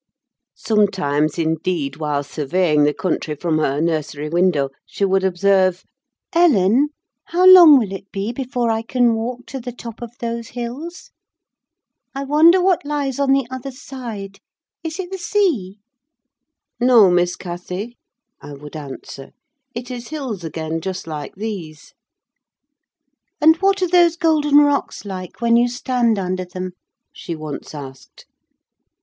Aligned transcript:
Sometimes, 0.55 1.37
indeed, 1.37 1.97
while 1.97 2.23
surveying 2.23 2.85
the 2.85 2.91
country 2.95 3.35
from 3.35 3.59
her 3.59 3.79
nursery 3.79 4.29
window, 4.29 4.69
she 4.83 5.05
would 5.05 5.23
observe— 5.23 5.85
"Ellen, 6.33 6.89
how 7.25 7.45
long 7.45 7.77
will 7.77 7.91
it 7.93 8.11
be 8.11 8.31
before 8.33 8.71
I 8.71 8.81
can 8.81 9.13
walk 9.13 9.45
to 9.45 9.59
the 9.59 9.71
top 9.71 10.01
of 10.01 10.17
those 10.19 10.47
hills? 10.47 11.11
I 12.15 12.23
wonder 12.23 12.59
what 12.59 12.83
lies 12.83 13.19
on 13.19 13.31
the 13.31 13.45
other 13.51 13.69
side—is 13.69 14.97
it 14.99 15.11
the 15.11 15.19
sea?" 15.19 15.77
"No, 16.79 17.11
Miss 17.11 17.35
Cathy," 17.35 17.95
I 18.41 18.53
would 18.53 18.75
answer; 18.75 19.33
"it 19.75 19.91
is 19.91 20.07
hills 20.07 20.43
again, 20.43 20.81
just 20.81 21.05
like 21.05 21.35
these." 21.35 21.93
"And 23.39 23.55
what 23.57 23.83
are 23.83 23.87
those 23.87 24.17
golden 24.17 24.57
rocks 24.57 25.05
like 25.05 25.41
when 25.41 25.55
you 25.57 25.67
stand 25.67 26.17
under 26.17 26.45
them?" 26.45 26.71
she 27.13 27.35
once 27.35 27.75
asked. 27.75 28.25